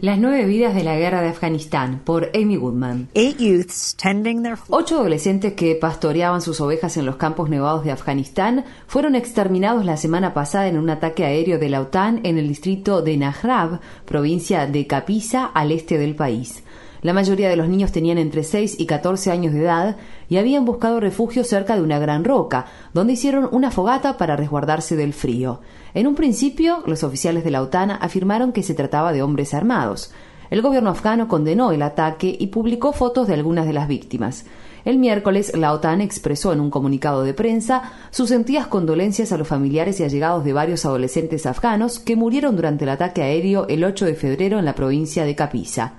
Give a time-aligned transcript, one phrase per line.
[0.00, 3.08] Las nueve vidas de la guerra de Afganistán por Amy Goodman.
[4.68, 9.96] Ocho adolescentes que pastoreaban sus ovejas en los campos nevados de Afganistán fueron exterminados la
[9.96, 14.68] semana pasada en un ataque aéreo de la OTAN en el distrito de Najrab, provincia
[14.68, 16.62] de Kapisa, al este del país.
[17.02, 19.96] La mayoría de los niños tenían entre 6 y 14 años de edad
[20.28, 24.96] y habían buscado refugio cerca de una gran roca, donde hicieron una fogata para resguardarse
[24.96, 25.60] del frío.
[25.94, 30.12] En un principio, los oficiales de la OTAN afirmaron que se trataba de hombres armados.
[30.50, 34.44] El gobierno afgano condenó el ataque y publicó fotos de algunas de las víctimas.
[34.84, 39.48] El miércoles, la OTAN expresó en un comunicado de prensa sus sentidas condolencias a los
[39.48, 44.06] familiares y allegados de varios adolescentes afganos que murieron durante el ataque aéreo el 8
[44.06, 45.94] de febrero en la provincia de Capisa.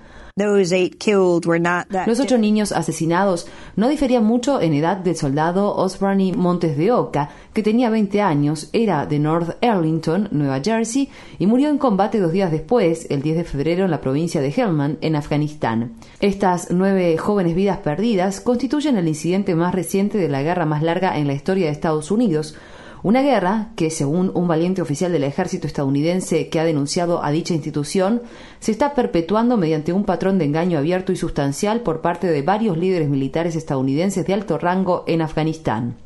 [2.05, 7.29] Los ocho niños asesinados no diferían mucho en edad del soldado Osborne Montes de Oca,
[7.53, 11.09] que tenía 20 años, era de North Arlington, Nueva Jersey,
[11.39, 14.53] y murió en combate dos días después, el 10 de febrero, en la provincia de
[14.55, 15.93] Helmand, en Afganistán.
[16.19, 21.17] Estas nueve jóvenes vidas perdidas constituyen el incidente más reciente de la guerra más larga
[21.17, 22.55] en la historia de Estados Unidos,
[23.03, 27.53] una guerra que, según un valiente oficial del ejército estadounidense que ha denunciado a dicha
[27.53, 28.21] institución,
[28.59, 32.77] se está perpetuando mediante un patrón de engaño abierto y sustancial por parte de varios
[32.77, 35.97] líderes militares estadounidenses de alto rango en Afganistán.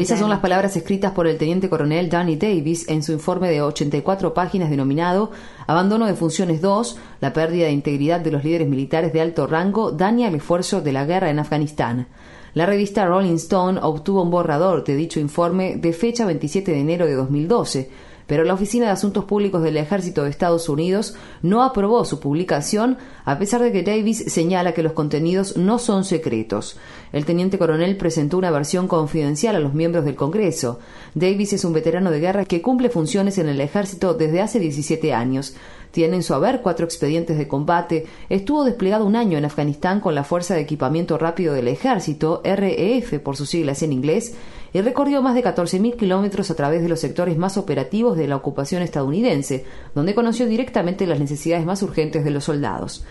[0.00, 3.60] Esas son las palabras escritas por el teniente coronel Danny Davis en su informe de
[3.60, 5.32] 84 páginas denominado
[5.66, 9.90] Abandono de Funciones 2, la pérdida de integridad de los líderes militares de alto rango
[9.90, 12.06] daña el esfuerzo de la guerra en Afganistán.
[12.54, 17.06] La revista Rolling Stone obtuvo un borrador de dicho informe de fecha 27 de enero
[17.06, 17.90] de 2012,
[18.26, 22.98] pero la Oficina de Asuntos Públicos del Ejército de Estados Unidos no aprobó su publicación,
[23.24, 26.78] a pesar de que Davis señala que los contenidos no son secretos.
[27.12, 30.78] El teniente coronel presentó una versión confidencial a los miembros del Congreso.
[31.14, 35.14] Davis es un veterano de guerra que cumple funciones en el ejército desde hace 17
[35.14, 35.54] años.
[35.90, 38.06] Tiene en su haber cuatro expedientes de combate.
[38.28, 43.18] Estuvo desplegado un año en Afganistán con la Fuerza de Equipamiento Rápido del Ejército, REF
[43.20, 44.34] por sus siglas en inglés,
[44.72, 48.36] y recorrió más de 14.000 kilómetros a través de los sectores más operativos de la
[48.36, 49.64] ocupación estadounidense,
[49.94, 53.04] donde conoció directamente las necesidades más urgentes de los soldados.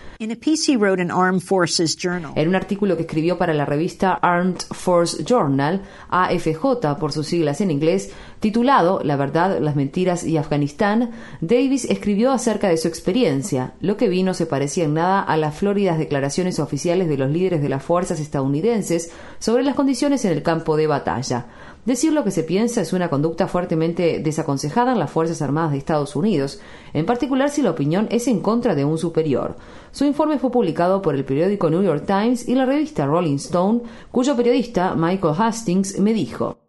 [2.36, 7.60] En un artículo que escribió para la revista Armed Force Journal, AFJ por sus siglas
[7.60, 11.10] en inglés, titulado La verdad, las mentiras y Afganistán,
[11.40, 13.74] Davis escribió acerca de su experiencia.
[13.80, 17.62] Lo que vino se parecía en nada a las floridas declaraciones oficiales de los líderes
[17.62, 21.46] de las fuerzas estadounidenses sobre las condiciones en el campo de batalla.
[21.84, 25.78] Decir lo que se piensa es una conducta fuertemente desaconsejada en las Fuerzas Armadas de
[25.78, 26.60] Estados Unidos,
[26.92, 29.56] en particular si la opinión es en contra de un superior.
[29.90, 33.80] Su informe fue publicado por el periódico New York Times y la revista Rolling Stone,
[34.10, 36.67] cuyo periodista Michael Hastings me dijo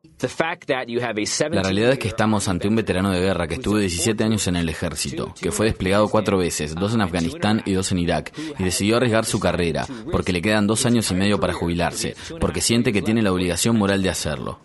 [1.51, 4.57] la realidad es que estamos ante un veterano de guerra que estuvo 17 años en
[4.57, 8.63] el ejército, que fue desplegado cuatro veces, dos en Afganistán y dos en Irak, y
[8.63, 12.91] decidió arriesgar su carrera, porque le quedan dos años y medio para jubilarse, porque siente
[12.91, 14.59] que tiene la obligación moral de hacerlo.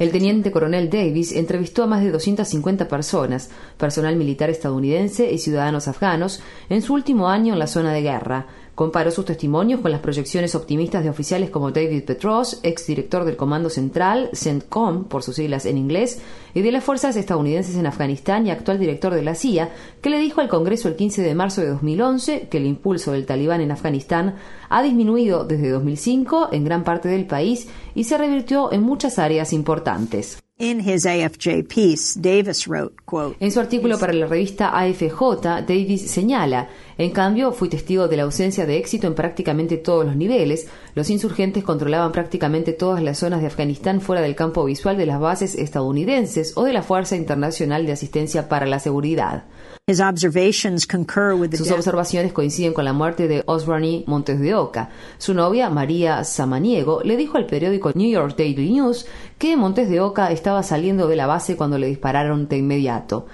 [0.00, 5.86] El teniente coronel Davis entrevistó a más de 250 personas, personal militar estadounidense y ciudadanos
[5.86, 6.40] afganos,
[6.70, 8.46] en su último año en la zona de guerra
[8.78, 13.70] Comparó sus testimonios con las proyecciones optimistas de oficiales como David Petros, exdirector del Comando
[13.70, 16.22] Central, CENTCOM, por sus siglas en inglés,
[16.54, 20.20] y de las fuerzas estadounidenses en Afganistán y actual director de la CIA, que le
[20.20, 23.72] dijo al Congreso el 15 de marzo de 2011 que el impulso del talibán en
[23.72, 24.36] Afganistán
[24.68, 29.52] ha disminuido desde 2005 en gran parte del país y se revirtió en muchas áreas
[29.52, 30.38] importantes.
[33.38, 38.24] En su artículo para la revista AFJ, Davis señala, en cambio, fui testigo de la
[38.24, 40.66] ausencia de éxito en prácticamente todos los niveles.
[40.96, 45.20] Los insurgentes controlaban prácticamente todas las zonas de Afganistán fuera del campo visual de las
[45.20, 49.44] bases estadounidenses o de la Fuerza Internacional de Asistencia para la Seguridad.
[51.56, 54.90] Sus observaciones coinciden con la muerte de Osborne Montes de Oca.
[55.16, 59.06] Su novia, María Samaniego, le dijo al periódico New York Daily News
[59.38, 63.26] que Montes de Oca estaba saliendo de la base cuando le dispararon de inmediato.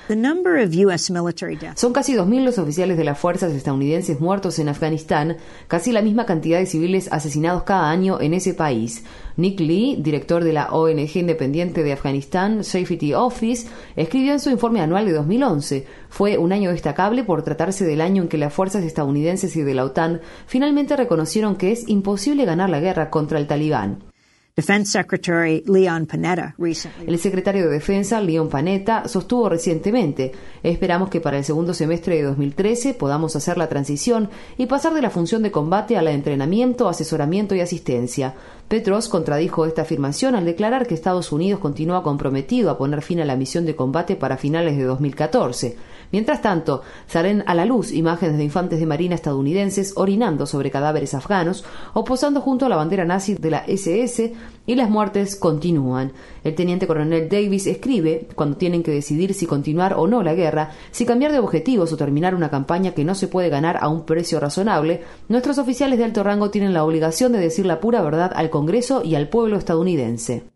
[1.76, 5.36] Son casi 2.000 los oficiales de las fuerzas estadounidenses muertos en Afganistán,
[5.68, 9.04] casi la misma cantidad de civiles asesinados cada año en ese país.
[9.36, 14.80] Nick Lee, director de la ONG independiente de Afganistán Safety Office, escribió en su informe
[14.80, 18.84] anual de 2011, fue un año destacable por tratarse del año en que las fuerzas
[18.84, 23.48] estadounidenses y de la OTAN finalmente reconocieron que es imposible ganar la guerra contra el
[23.48, 24.13] talibán.
[27.08, 30.30] El secretario de Defensa, Leon Panetta, sostuvo recientemente,
[30.62, 35.02] esperamos que para el segundo semestre de 2013 podamos hacer la transición y pasar de
[35.02, 38.36] la función de combate a la de entrenamiento, asesoramiento y asistencia.
[38.68, 43.24] Petros contradijo esta afirmación al declarar que Estados Unidos continúa comprometido a poner fin a
[43.24, 45.76] la misión de combate para finales de 2014.
[46.12, 51.12] Mientras tanto, salen a la luz imágenes de infantes de marina estadounidenses orinando sobre cadáveres
[51.12, 54.32] afganos o posando junto a la bandera nazi de la SS
[54.66, 56.12] y las muertes continúan.
[56.42, 60.72] El teniente coronel Davis escribe, cuando tienen que decidir si continuar o no la guerra,
[60.90, 64.04] si cambiar de objetivos o terminar una campaña que no se puede ganar a un
[64.04, 68.32] precio razonable, nuestros oficiales de alto rango tienen la obligación de decir la pura verdad
[68.34, 70.53] al Congreso y al pueblo estadounidense.